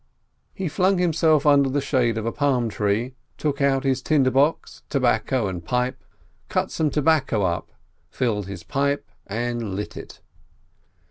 [0.55, 4.81] He flung himself under the shade of a palm tree, took out his tinder box,
[4.89, 6.03] tobacco and pipe,
[6.49, 7.69] cut some tobacco up,
[8.09, 10.19] filled his pipe and lit it.